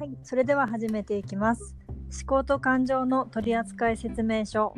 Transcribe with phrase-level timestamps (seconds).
[0.00, 1.76] はい、それでは始めていきます。
[1.88, 4.72] 思考と感情の取扱説明書。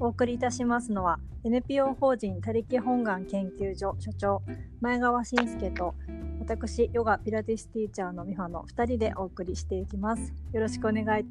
[0.00, 4.42] お送りいたしますのは NPO 法人他力本願研究所所長
[4.80, 5.94] 前川信介と
[6.40, 10.32] 私ヨガピラティスティーチャーの美穂の2人でお送りしていきます。
[10.52, 11.24] よろしくお願い。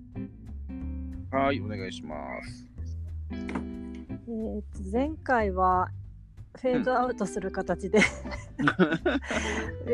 [1.30, 2.70] はい、お願いします。
[3.32, 5.90] えーと前回は
[6.56, 8.00] フェードアウトする形で、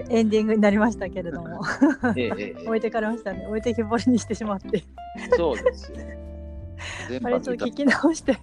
[0.10, 1.62] エンディングになりましたけれども。
[2.16, 3.46] ええええ置いてかれましたね。
[3.48, 4.84] 置いてきぼりにしてしまって。
[5.36, 5.98] そうですよ。
[7.10, 8.38] 全あれちょっと聞き直して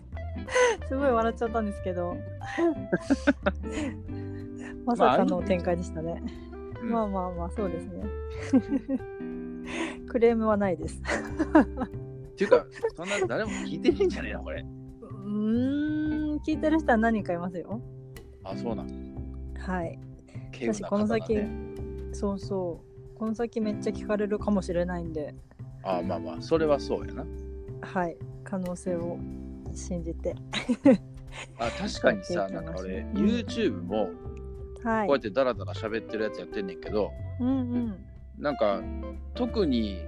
[0.88, 2.16] すごい笑っちゃったんですけど。
[4.84, 6.22] まさかの展開でしたね、
[6.82, 6.90] うん。
[6.90, 8.04] まあまあまあそうですね。
[10.08, 11.00] クレームはないです。
[11.00, 14.62] っていうか、そんな誰も聞いてないんじゃねえな、これ。
[14.62, 17.80] うーん聞いてる人は何人かいますよ
[18.52, 19.54] あ、そうなん。
[19.58, 19.98] はい。
[20.60, 21.38] 私この先、
[22.12, 22.80] そうそ
[23.14, 23.18] う。
[23.18, 25.34] この先めっちゃ聞かれるかもしれないんで。
[25.82, 27.24] あ、まあまあ、それはそうやな。
[27.80, 28.16] はい。
[28.44, 29.18] 可能性を
[29.74, 30.34] 信じて。
[31.58, 33.12] あ、確かにさ、 なんか俺、うん。
[33.12, 34.10] YouTube も
[34.82, 35.06] はい。
[35.06, 38.04] こうやってダラダラ喋ってるやつやってんねんけど、うんうん。
[38.38, 38.80] なんか、
[39.34, 40.00] 特に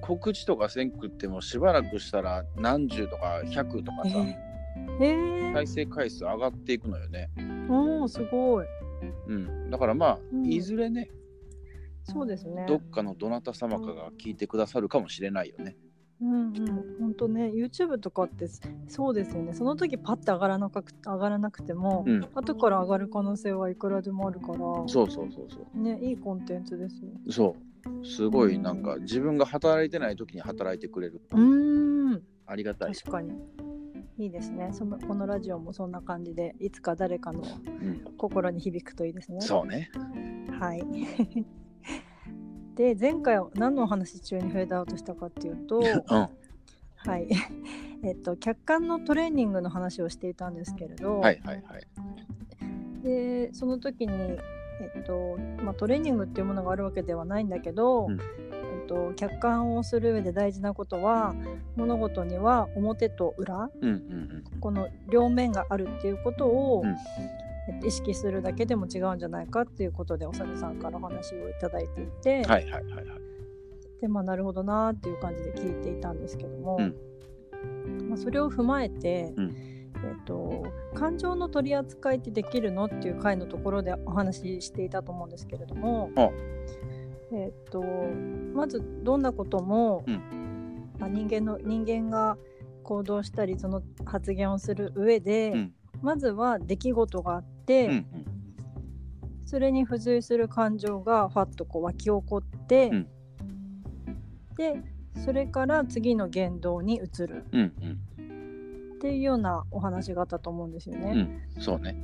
[0.00, 4.49] 告知とかせんくってもしばらくしたら何十とか100とかさ、えー、
[5.52, 7.30] 再生回数上がっていくのよね。
[7.68, 8.66] おーすごい
[9.28, 9.70] うん。
[9.70, 11.10] だからまあ、うんいずれね、
[12.04, 15.76] そうですねどっかのどなた様かが聞いてくださるかもしれないよね。
[16.22, 16.54] うんうん、
[17.00, 18.46] 本当ね YouTube とかって
[18.88, 22.28] そうですよねその時パッて上がらなく上がらなくても、うん。
[22.34, 25.78] 後から上がる可能性はいくらでもあるからそうそうそうそう。
[25.80, 27.56] ねいいコンテンツですよそ
[28.02, 28.06] う。
[28.06, 31.22] すごいなんか自分が働いてない時に働いてくれる。
[31.32, 32.94] うーんありがたい。
[32.94, 33.32] 確かに
[34.20, 34.68] いいですね。
[34.72, 39.40] そのこのラジオもそんな感じでいつか誰かのうん、心に響くといいですね。
[39.40, 39.90] そうね。
[40.58, 40.82] はい。
[42.76, 45.84] で前回は何のお話中にフェードアウトしたかっていうとうん。
[46.04, 46.28] は
[47.18, 47.28] い。
[48.04, 51.82] えっと客観のトレーニングの話をしていたんですけれど、はいはいはい。
[53.02, 54.38] でその時に、え
[55.00, 58.18] っとまあ、トレーニングっていうものがあるわけではないんだけど、うん
[58.90, 61.36] と、客観をする上で大事なことは
[61.76, 66.90] 物事には表と裏うんうんこの両面があるっていうことを、うん
[67.68, 72.50] えっと意識するだけでも違うんじゃないかっていうことでおさるさんからお話をいただいていて、うん。
[72.50, 73.06] はいはいはいはい。
[74.00, 76.80] でまあなるほどなーっていう感じで聞いていたんですけども、
[78.08, 79.54] まあ、それを踏まえて、うん
[80.02, 80.64] えっと
[80.94, 86.30] 感情の取り扱いってできるのっていう回のところでお話ししていたと思うんですけれども、あ
[87.32, 87.82] えっと
[88.54, 90.10] まずどんなことも、う
[90.98, 92.36] まあ、人間の人間が
[92.82, 98.06] 行動したりその発言をする上で、うんまずは出来事があって、うん
[99.44, 103.08] それに付随する感情がファッとこう湧き起こって、うん
[104.56, 104.80] で
[105.24, 108.10] それから次の言動に移るうんうん
[108.94, 111.40] っていうようなお話があったと思うんですよね。
[111.56, 111.62] うん。
[111.62, 111.96] そうね。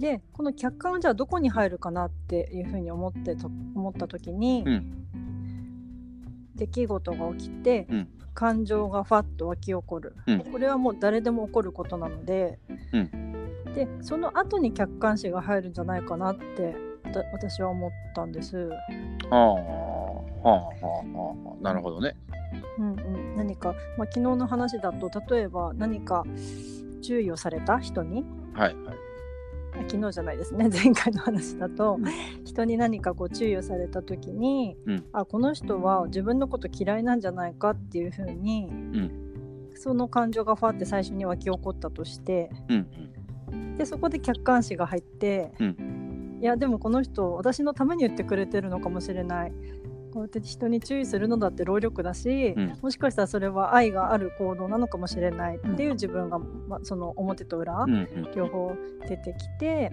[0.00, 4.96] でこの客観はじゃあどこに入るかなっていうふうに思ってと思った時に、うん
[6.56, 12.58] 出来事が起きて、うん感情がファッと湧き起こる、うんこれはもう誰でも起こることなので、
[12.92, 16.76] うでその後に客観視が入るんじゃないかなって
[17.32, 18.56] 私は思ったんです。
[18.56, 18.76] は
[19.30, 19.60] あは
[20.44, 21.62] あはあはあ。
[21.62, 22.16] なるほどね。
[22.78, 26.24] うんうん、何か、まあ、昨日の話だと例えば何か
[27.02, 28.24] 注意をされた人に
[28.54, 29.09] はいはい。
[29.72, 30.68] あ昨日じゃないですね。
[30.72, 32.44] 前回の話だと、うん。
[32.44, 35.04] 人に何かこう注意をされた時に、うん。
[35.12, 39.10] あこの人は自分のこと嫌いなんじゃないかっていうふうに、ん。
[39.74, 42.86] その感情がファって最初に湧き起こったとしてうん
[43.78, 49.52] でそこで客観視が入って、ういやでもこの人私のために言ってくれてるのかもしれない
[50.12, 52.78] こうやって人に注意するのだって労力だし、うん。
[52.82, 58.32] もしかしたらそれは愛がある行動なのかもしれないっていう自分が、まあ、その表と裏、うんうん。
[58.34, 58.72] 両方
[59.08, 59.92] 出てきて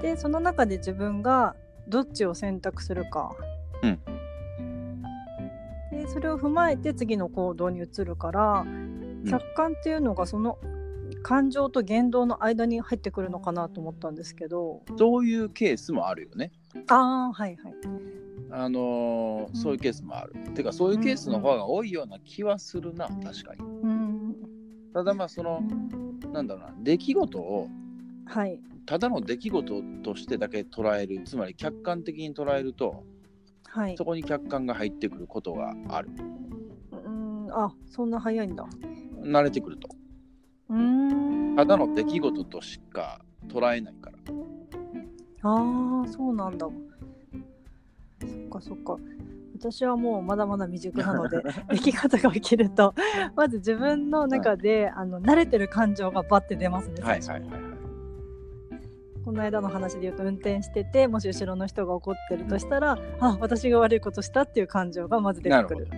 [0.00, 1.54] でその中で自分が
[1.88, 3.34] どっちを選択するか、
[3.82, 4.00] うん。
[5.90, 8.66] でそれを踏まえて次の行動に移るから、
[9.28, 10.58] 客観っていうのがその
[11.22, 14.82] 感情と言動の間に入ってくるのかなと思ったんですけど。
[14.96, 16.52] そういうケースもあるよね。
[16.88, 17.74] ああはいはい
[18.60, 20.34] あのーそういうケースもある。
[20.54, 23.64] てかそういうケースの方が多いような気はするな、確かに。
[23.64, 24.36] うん。
[24.92, 25.62] ただまあその
[26.32, 27.68] なんだろうな出来事を
[28.26, 28.60] はい。
[28.84, 33.04] ただの出来事としてだけ捉えるつまり客観的に捉えると
[33.68, 33.96] はい。
[33.96, 36.08] そこに客観が入ってくることがある。
[36.92, 37.48] うん。
[37.52, 38.66] あそんな早いんだ。
[39.22, 39.88] 慣れてくると。
[40.70, 41.56] うーん。
[41.56, 44.18] ただの出来事としか捉えないから。
[45.42, 46.66] ああそうなんだ。
[46.66, 46.72] そ
[48.48, 48.96] っかそっか。
[49.54, 52.94] 私はもうまだまだ未熟なので出来事が起きると。
[53.34, 57.70] まず自分の中で、あの慣れてる感情がバッて出ますねはい最初にはいはい。
[57.70, 57.78] はい。
[59.24, 65.88] この間の話で言うと運転しててもし後ろの人が怒ってるとしたら、あ私が悪いことしたっていう感情がまず出てくる。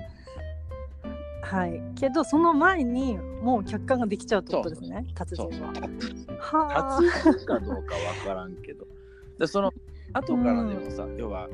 [1.42, 1.82] はい。
[1.96, 5.70] けどその前にもう客観ができちゃうってことですね達そうそう。
[5.72, 5.88] 人は。
[6.38, 7.02] はあ。
[7.02, 8.86] 立つかどうかわからんけど。
[9.38, 9.72] でその
[10.12, 11.48] 後からでもさ、要は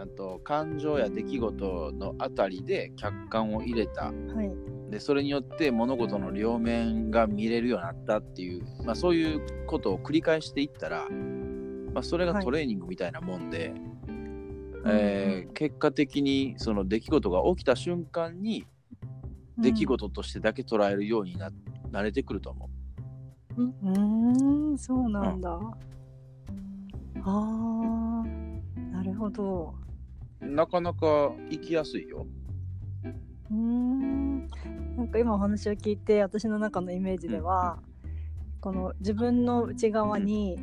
[0.00, 4.06] あと感情や出来事のあたりで客観を入れた。
[4.06, 4.12] は
[4.42, 4.50] い。
[4.90, 11.08] でそれによって物事の両面が見れるようになったっていう、まあ、そういうことを繰り返していったら、
[11.94, 12.44] まあ、それがはい。
[12.44, 13.72] トレーニングみたいなもんで、
[14.86, 18.66] えー結果的にその出来事が起きた瞬間に
[19.58, 21.50] 出来事としてだけ捉えるようにな,、
[21.92, 22.70] 慣れてくると思
[23.58, 23.62] う。
[23.62, 23.74] うん。
[23.82, 25.60] うーんそうなんだ。
[27.22, 29.74] あーなるほど。
[30.40, 32.26] なかなか生きやすいよ。
[33.50, 34.48] うーん。
[34.96, 37.78] なんか今お話を聞いて私の中のイメージでは、
[38.60, 40.58] この自分の内側に、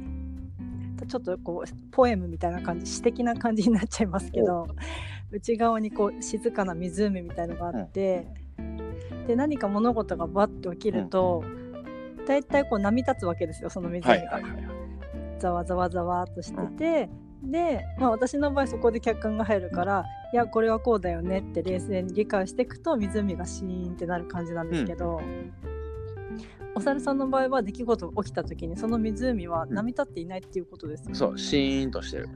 [1.08, 4.68] ちょっとこうポエムみたいな感じ詩的な感じになっちゃいますけど
[5.32, 8.28] 内側にこう静かな湖みたいのがあって、
[9.28, 11.44] で何か物事がバッて起きると、
[12.28, 14.10] だいたいこう波立つわけですよその湖が。
[14.10, 14.54] はいはいはい。
[15.40, 17.10] ざわざわざわっとしてて、
[17.48, 25.22] で、まあ、私の場合そこで客観が入るから、いやこれはこうだよねって冷静に理解していくと湖がシーンってなる感じなんですけど、
[26.76, 31.16] お猿さんの場合は出来事が起きた時にその湖は波立っていないっていうことですよね。
[31.16, 32.30] そう、シーンとしてる。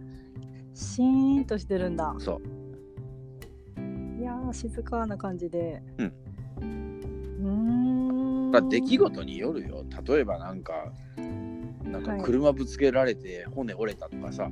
[0.73, 2.15] シーンとしてるんだ。
[2.17, 2.41] そ
[3.77, 4.21] う。
[4.21, 5.83] いやー静かな感じで。
[5.97, 6.13] うん
[7.41, 8.51] うーん。
[8.51, 9.83] まあ、出来事によるよ。
[10.05, 10.93] 例えばなんか、
[11.83, 14.49] なんかはい車ぶつけられて骨折れたとかさ、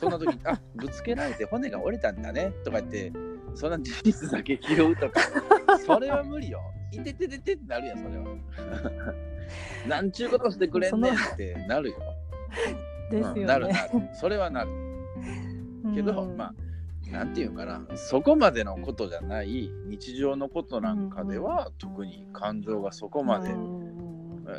[0.00, 3.12] そんな時に、あぶつけられて骨が折れたんだねとか言って、
[3.54, 5.20] そんな事実だけ拾うとか、
[5.84, 6.60] それは無理よ。
[6.92, 8.24] いててててってなるやん、それは。
[9.88, 11.96] なんちゅうことしてくれんねんってなるよ。
[13.10, 13.40] ですよね。
[13.42, 13.88] うんなるなる。
[14.14, 14.70] それはなる。
[15.94, 16.54] けど、うんまあ、
[17.10, 23.88] なんていうかな、そこまでのことじゃない日常のことなんかでは、特に感情がそこまで、うん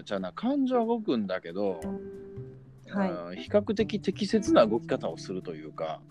[0.05, 1.79] じゃあな、感情は動くんだけど、
[2.91, 6.01] はいうん比較的適切な動き方をするというか、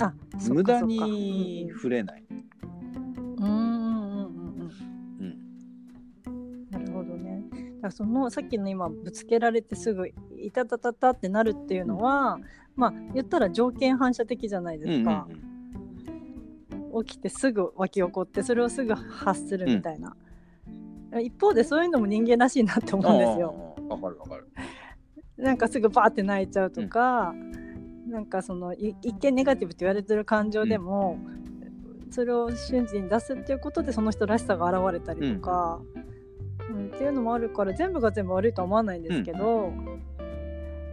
[0.00, 0.12] あ
[0.48, 2.24] 無駄に触れない。
[2.30, 4.70] うんうんうんうん
[5.18, 5.38] うん
[6.26, 7.44] うんなるほどね。
[7.50, 12.38] だからそのさっきの今ぶつけられてすぐいたたたたってなるっていうのは、
[12.76, 15.36] まあ言ったら条件反射的じゃないうんですかうん。
[15.36, 15.54] うん
[17.02, 20.14] 起きてすぐ湧き起こってそれをすぐ発するみたいな。
[21.20, 23.74] 一方でそういうのも人間らしいなって思うんですよ。
[23.88, 24.48] わかるわかる。
[25.36, 27.34] なんかすぐバーって泣いちゃうとか、
[28.08, 31.18] なんかそのい一見ネガティブって言われてる感情でも、
[32.10, 36.04] それを瞬時に出すっていうことでその人らしさが現れたりとか、うん
[36.94, 39.70] っていうのもあるから全部が全部悪いとは思わないんですけど、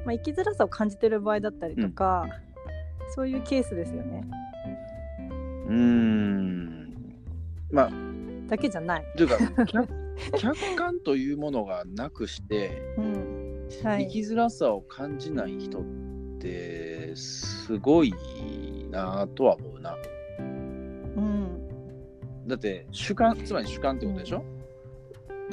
[0.06, 2.28] まあ、生きづらさを感じてる場合だったりとか、
[3.16, 4.28] そういうケースですよね
[5.68, 6.96] うーん。
[7.72, 7.92] まあ、
[8.48, 9.06] だけじゃない。
[9.16, 9.88] というか、 客
[10.38, 13.41] 客観というものがなくして、うん
[13.84, 15.84] はい、生きづらさを感じない人っ
[16.40, 18.14] てすごい
[18.90, 19.96] なとは思うな。
[20.40, 21.68] うん、
[22.48, 24.44] だって主観つまり主観ってことでしょ、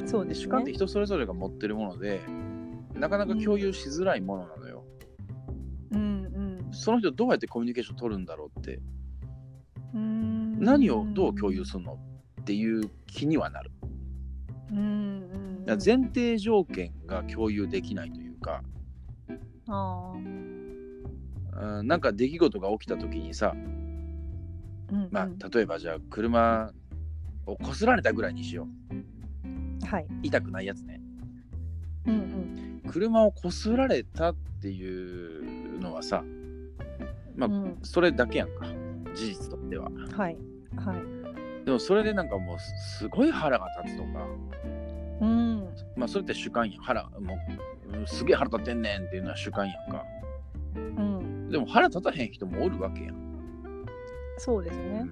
[0.05, 0.75] そうでです主観ってね。
[0.75, 2.21] 人それぞれが持ってるもので
[2.93, 4.83] なかなか共有しづらいものなのよ。
[5.91, 8.79] うんその人どうやってコミュニケーション取るんだろうって
[9.93, 10.03] うん、う
[10.57, 11.97] ん何をどう共有するの？
[12.41, 13.71] っていう気にはなる。
[14.71, 18.63] うんうんだから前提条件が共有できないというか、
[19.67, 20.17] あう
[21.83, 25.09] ん、なんか出来事が起きた時にさ、ーうん。
[25.11, 26.71] まあ、例えばじゃあ車
[27.45, 28.67] をこすられたぐらいにしよ
[29.83, 29.85] う。
[29.85, 30.07] はい。
[30.23, 30.99] 痛くないやつね。
[32.07, 32.17] うんう
[32.87, 32.89] ん。
[32.89, 36.23] 車をこすられたっていうのはさ
[37.35, 37.77] まあうん。
[37.83, 38.65] それだけやんか。
[39.13, 39.91] 事実としては。
[40.17, 40.37] はい。
[40.77, 41.65] はい。
[41.65, 42.57] でもそれでなんかもう
[42.97, 44.27] すごい腹が立つとか。
[45.21, 45.58] うん
[45.95, 47.37] まあそれって主観やん腹も
[47.93, 50.03] ううんすげえ腹立ってんねんっていうのは主観やんか
[50.75, 53.29] うんでも腹立たへん人もおるわけやん
[54.37, 55.05] そうですね。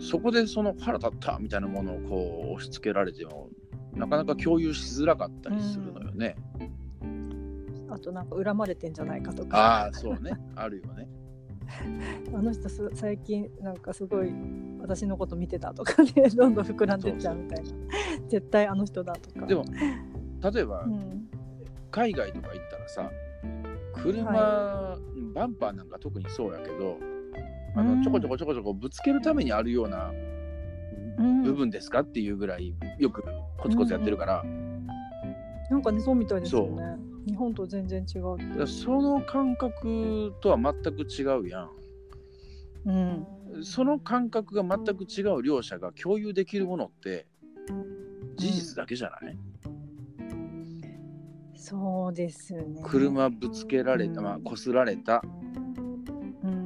[0.00, 3.48] そこでその腹立ったみたいなものをこう押し付けられても
[3.92, 6.36] なかなか共有しづらかったりするのよね。
[7.88, 9.58] あとなんか恨まれてんじゃないかとか。
[9.58, 11.06] ああそうねあるよね。
[12.34, 14.32] あの人す最近なんかすごい
[14.80, 17.70] 私のこと見てたとかねどんどん膨らんでっちゃうみたいな。
[18.28, 19.46] 絶対あの人だとか。
[19.46, 19.64] でも
[20.52, 21.28] 例えば、うん。
[21.90, 23.10] 海外とか行ったらさ
[23.94, 24.98] 車、は
[25.34, 26.98] バンパーなんか特にそうやけど
[27.74, 27.98] あうん。
[27.98, 30.12] のちょこちょこちょこちょこぶつけるためにあるような
[31.18, 31.42] うん。
[31.42, 33.24] 部分ですかっていうぐらいよく
[33.58, 34.44] コツコツやってるから、
[35.70, 41.70] なんかねそうみたいですよね日本と全然違うその感覚とは全く違うやん。
[42.86, 43.26] うん。
[43.64, 47.26] その感覚が全く違う両者が共有できるものって
[48.36, 49.38] 事実だけじゃない、
[51.54, 52.80] そうですね。
[52.84, 54.24] 車ぶつけられた、うん。
[54.24, 55.20] まあ、こすられたっ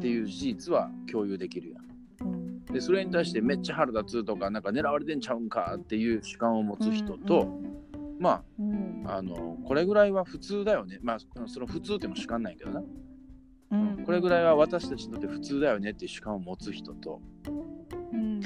[0.00, 1.78] っていう事実は共有できるや
[2.26, 2.28] ん。
[2.30, 2.64] うん。
[2.64, 7.46] でそれに対してめっちゃ腹立つとかなんか狙われてんちゃうんかっていう主観を持つ人と、
[8.20, 9.02] まうん。
[9.06, 10.98] ああのこれぐらいは普通だよね。
[11.02, 12.82] まあその普通っても主観ないけどな、
[13.72, 14.04] うん。
[14.04, 17.20] これぐらいは私たちにとって普通だよねっていう主観を持つ人と。
[18.12, 18.40] うん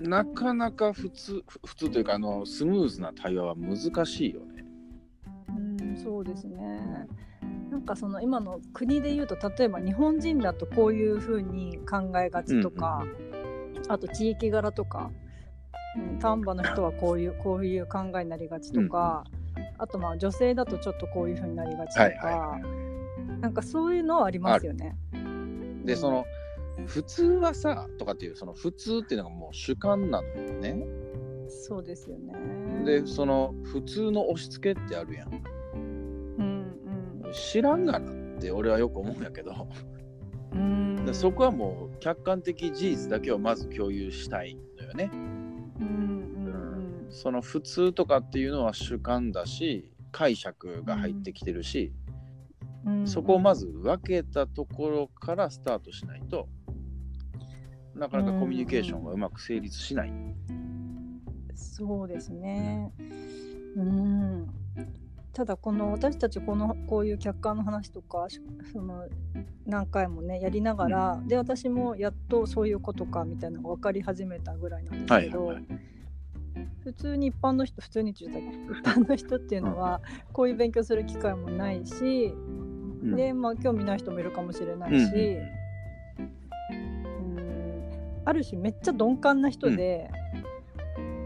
[0.00, 0.10] うん。
[0.10, 4.64] なかなか普通ふ普通というかあのスムーズな対話は難しいよね。
[5.48, 5.52] う
[5.84, 7.06] んそうですね。
[7.70, 13.04] なんかその今の国で言うと例えば日本人だとこういうふうに考えがちとか、
[13.88, 15.10] あと地域柄とか、
[15.96, 19.24] うん、丹波の人はこういうこういう考えになりがちとか、
[19.78, 22.60] あとまあ女性だとちょっとこういうふうになりがちとか、はいは
[23.40, 24.96] なんかそういうのはありますよね。
[25.84, 26.24] でその
[26.86, 30.84] 普通はさとかっていうその普通っていうのがもう主観なのよね。
[31.48, 32.34] そうですよね。
[32.84, 35.42] でその普通の押し付けってあるやん。
[35.74, 35.78] う
[36.42, 36.66] ん
[37.32, 39.68] 知らんがなって俺はよく思うんやけど、
[40.52, 45.10] うんうんでそこはもう客観的事実だけをまず共有したいのよね。
[47.16, 52.16] うんうんその普通とかっていうのは主観だし解釈が入ってきてるし、うんうん
[53.04, 56.48] そこをまず分けたところからスタートしないと
[57.96, 60.12] なかなかコミュニケーションがうまく成立しない。
[61.56, 62.92] そうですね。
[63.76, 64.46] うん。
[65.32, 68.40] ただこの私たちこのこういう客観の話とかし
[68.72, 69.08] その
[69.66, 75.95] 何回もねやりながら、で私もやっとそういうことかみたいなのが分かり始めたぐらいなんですけど、はいはい
[76.82, 80.00] 普通に一般の人普通にって言った一般の人っていうのは
[80.32, 83.16] こういう勉強する機会もないし、うん。
[83.16, 85.38] でまあ興味ない人もいるかもしれなうんいし、
[86.18, 87.92] うん。
[88.24, 90.10] ある種めっちゃ鈍感な人で、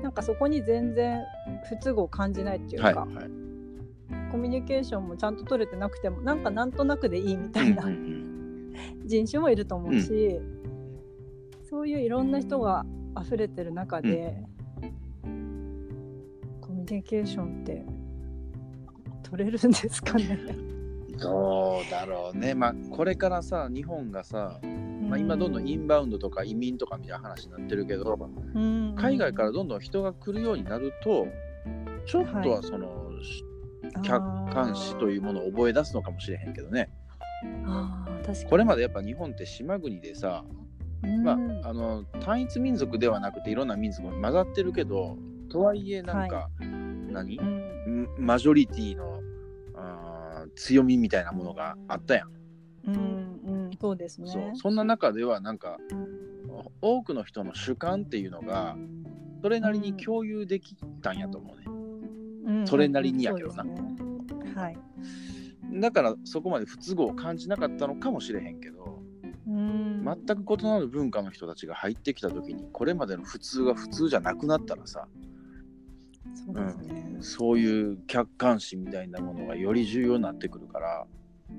[0.03, 1.21] なんかそこに全然
[1.69, 3.31] 不都合を感じないっていうか、はいはい。
[4.33, 10.41] コミュニケーションもちゃんと取れてなくてもなんかなんとなくでいいみたいなうんうん人種もいると思うし、
[11.69, 12.87] そういういろんな人が
[13.21, 17.85] 溢れてる中で、コミュニケーションって
[19.23, 20.39] 取れるんですかね？
[20.49, 20.71] うん
[21.21, 22.55] どうだろうね。
[22.55, 24.59] まあこれからさ日本がさ、
[25.07, 28.19] まあ、今どんどんインバウンドとか移民とかみたいな話になってるけど、
[28.55, 28.95] うん。
[28.97, 31.27] 海外からどんどん人が来るようになると
[32.07, 33.11] ちょっとはその、
[34.03, 36.91] 客観視というものを覚え出すのかもしれへんけどね。
[38.49, 40.45] これまでやっぱ日本って島国でさ、
[41.23, 45.19] まあ、あの単一民族ではなくていろんな民族が混ざってるけど
[45.51, 46.77] とはいえなんか、何う
[47.25, 48.03] ん。
[48.03, 48.09] ん。
[48.19, 49.21] マジョリティの
[49.75, 52.31] あー強みみたいなものがあったやん、
[52.89, 53.51] うんう。
[53.69, 54.31] んそうですね。
[54.31, 54.43] そう。
[54.55, 55.79] そんな中ではなんか
[56.83, 58.77] 多くの人の主観っていうのが
[59.43, 61.65] それなりに共有できたんやと思うね、
[62.61, 62.67] うん。
[62.67, 63.65] それなりにやけどな。
[63.65, 64.53] そうですね。
[64.55, 64.79] はい。
[65.81, 69.01] だからそこまで不都合を感じなかったのかもしれへんけど
[69.47, 70.05] うん。
[70.05, 75.07] 全く異なる文化の人たちが入ってきた時にこれまでの普通が普通じゃなくなったらさ
[76.35, 77.17] そうですね。
[77.21, 81.07] そういう客観視みたいなものがより重要になってくるから。
[81.51, 81.53] う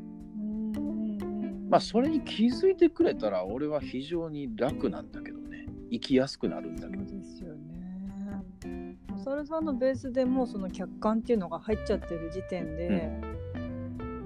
[0.79, 1.67] ん。
[1.69, 5.67] まあそれに気づいてくれたら俺は非常に楽なんだけどね。
[5.91, 7.05] 生きやすくなるんだけど。
[7.05, 8.97] そうですよね。
[9.15, 13.11] お猿さんのベースでもうその客観っていうのが入っちゃってる時点で、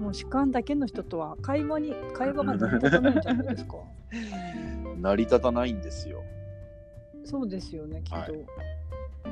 [0.00, 3.76] もう主観だけの人とは会話に会話が成り立たないんじゃないですか。
[4.98, 6.22] 成り立たないんですよ。
[7.24, 8.16] そうですよねきっと。
[8.16, 8.46] はい。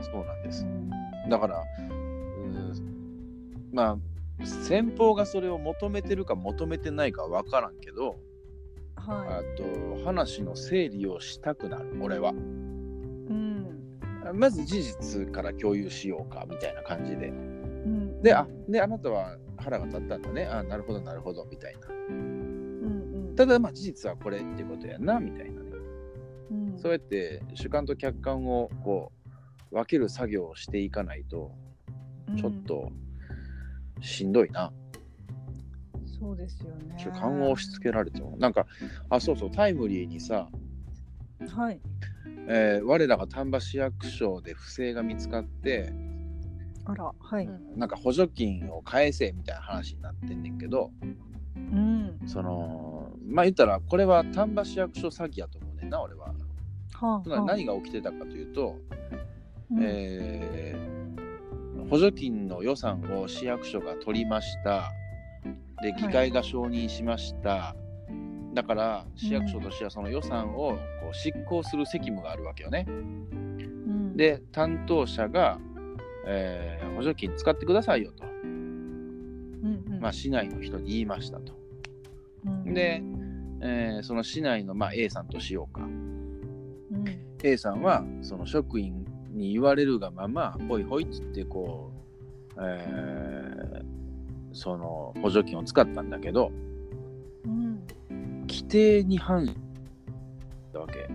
[0.02, 0.64] そうなんです。
[0.64, 3.98] うんだからうんま
[4.40, 8.18] あ先方がそれを求めてるか求めてないかわからんけど
[8.96, 12.30] はあと話の整理をしたくなる俺は。
[12.30, 13.66] いうん。
[14.34, 17.28] まず事実から共有しようかみたいな感じで。
[17.28, 18.22] うん。
[18.22, 20.46] であであなたは腹が立ったんだね。
[20.46, 21.88] あなるほどなるほどみたいな。
[21.88, 23.36] うんうん。
[23.36, 25.70] ただまあ事実はこれっていうことやなみたいなね。
[26.50, 26.78] うん。
[26.78, 29.23] そうやって主観と客観をこう
[29.74, 31.52] 分ける作業をしていかないと
[32.36, 32.90] ちょっと
[34.00, 34.72] しんどいな、
[36.18, 36.94] そうですよね。
[36.96, 38.66] 主観を押し付けられてもなんか
[39.10, 40.48] あそうそうタイムリーにさ、
[41.54, 41.80] はい。
[42.48, 45.92] えー我らが丹波市役所で不正が見つかって、
[46.84, 47.48] あら、はい。
[47.76, 50.90] なんか補助金を返せみたいな話になってんねんけど
[51.56, 52.18] うん。
[52.26, 56.34] そのまあ言ったらこれは丹波市役所詐欺やと思うねんな俺は。
[56.92, 58.76] はつまり何が起きてたかというと、
[59.74, 59.80] うん。
[59.82, 60.94] えー
[61.90, 64.90] 補助金の予算を市役所が取りました。
[65.82, 67.76] で議会が承認しました、
[68.54, 70.70] だから市役所としてはその予算を
[71.02, 72.86] こう執行する責務があるわけよね。
[72.88, 75.58] うん、で担当者が、
[76.26, 80.00] えー補助金使ってくださいよと、うんうん。
[80.00, 81.52] まあ、市内の人に言いましたと。
[82.46, 83.02] うんで、
[83.60, 85.82] えーその市内の、まあ、A さんとしようか。
[85.82, 87.04] うん。
[87.42, 89.03] A さんはその職員
[89.34, 91.90] に言われるがままほいほいっつってこ
[92.56, 93.94] う、えー
[94.54, 96.52] その補助金を使ったんだけど
[97.44, 97.80] うん。
[98.42, 99.54] 規定に反し
[100.72, 101.08] たわけ。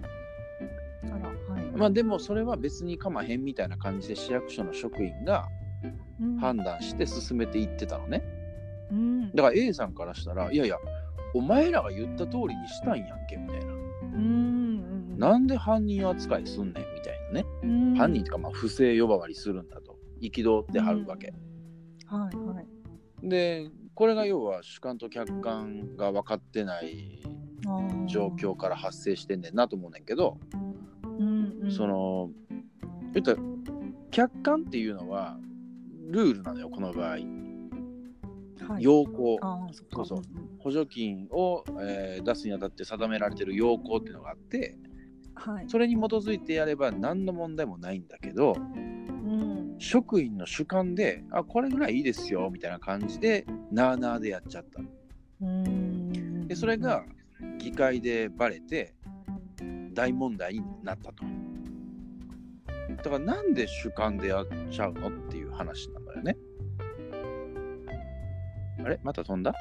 [1.06, 1.64] あらはい。
[1.74, 5.48] まあでもそれは別にかまへんみたいな感じで市役所の職員が
[6.22, 6.38] うん。
[6.38, 8.24] 判断して進めていってたのね。
[8.92, 9.32] うん。
[9.34, 10.78] だから A さんからしたらいやいや
[11.34, 13.66] お前らが言った通りにしたんやんけみたいな。
[13.72, 15.18] うん。
[15.18, 17.46] なんで犯人扱いすんねんみたいなね。
[17.64, 17.96] うん。
[17.96, 21.34] 犯人とかまあ不正呼ばわりするんだと憤ってはるわけ、
[22.06, 23.30] はいはい。
[23.30, 27.22] でこれが要は主観と客観が分かってない
[28.08, 30.38] 状況から発生してんねんなと思うねんけど、
[31.04, 31.72] うんうん。
[31.72, 32.30] その
[33.14, 33.40] 言ったら
[34.12, 35.38] 客観っていうのは
[36.10, 37.10] ルールなのよこの場合。
[37.10, 37.26] はい。
[38.80, 39.38] 要項。
[39.92, 40.22] そうそう。
[40.60, 44.78] 補助金を、えー出すにあたって定められてる要項っていうのがあって
[45.40, 45.66] はい。
[45.68, 49.76] それに基づいてやれば何の問題もないんだけどうん。
[49.80, 54.82] 職員の主観であこれぐらいいいですよみたいな感じでなあなあでやっちゃった。
[55.42, 56.48] うん。
[56.48, 57.04] でそれが
[57.58, 58.94] 議会でバレて
[59.94, 61.24] 大問題になったと。
[62.98, 66.36] だからなんで主観でやっちゃうのっていう話なのよね。
[68.84, 69.00] あれ？
[69.04, 69.54] また飛んだ？